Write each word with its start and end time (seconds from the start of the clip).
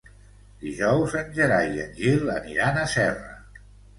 Dijous 0.63 1.17
en 1.19 1.29
Gerai 1.35 1.69
i 1.77 1.83
en 1.85 1.93
Gil 1.99 2.33
aniran 2.39 2.79
a 2.85 2.89
Serra. 2.97 3.37